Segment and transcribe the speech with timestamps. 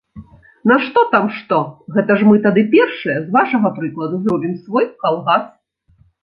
[0.69, 1.59] Нашто там што,
[1.97, 5.47] гэта ж мы тады першыя з вашага прыкладу зробім свой калгас.